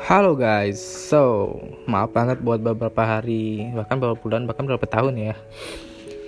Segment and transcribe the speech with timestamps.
[0.00, 1.52] Halo guys, so
[1.84, 5.36] maaf banget buat beberapa hari, bahkan beberapa bulan, bahkan beberapa tahun ya.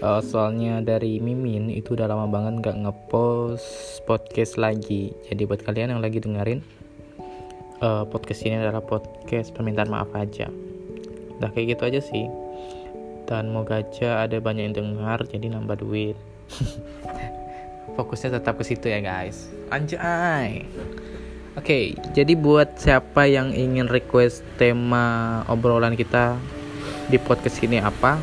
[0.05, 5.17] Uh, soalnya dari Mimin itu udah lama banget nggak ngepost podcast lagi.
[5.33, 6.61] Jadi buat kalian yang lagi dengerin,
[7.81, 10.53] uh, podcast ini adalah podcast permintaan maaf aja.
[11.41, 12.29] Udah kayak gitu aja sih.
[13.25, 16.21] Dan moga aja ada banyak yang dengar, jadi nambah duit.
[17.97, 19.49] Fokusnya tetap ke situ ya guys.
[19.73, 20.69] Anjay.
[21.55, 26.35] Oke, okay, jadi buat siapa yang ingin request tema obrolan kita
[27.07, 28.19] di podcast ini apa,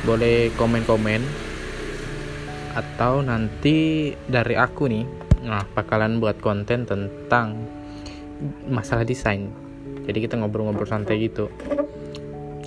[0.00, 1.20] boleh komen-komen
[2.72, 5.04] atau nanti dari aku nih,
[5.44, 7.68] nah bakalan buat konten tentang
[8.64, 9.52] masalah desain.
[10.08, 11.52] Jadi kita ngobrol-ngobrol santai gitu.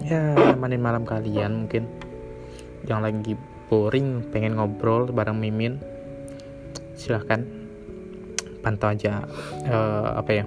[0.06, 1.90] Ya, nemenin malam kalian mungkin
[2.86, 3.34] yang lagi
[3.66, 5.82] boring pengen ngobrol bareng Mimin.
[6.94, 7.69] Silahkan
[8.60, 9.24] pantau aja
[9.68, 10.46] uh, apa ya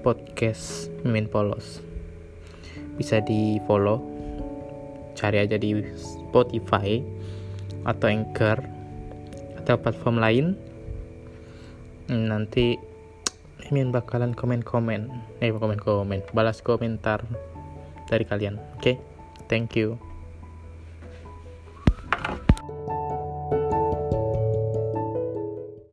[0.00, 1.84] podcast Mimin Polos.
[2.96, 4.02] Bisa di follow
[5.16, 7.00] cari aja di Spotify
[7.84, 8.58] atau Anchor
[9.60, 10.46] atau platform lain.
[12.10, 12.74] Nanti
[13.68, 15.08] Mimin bakalan komen-komen.
[15.38, 17.22] Eh komen-komen balas komentar
[18.10, 18.58] dari kalian.
[18.76, 18.96] Oke okay?
[19.46, 20.09] thank you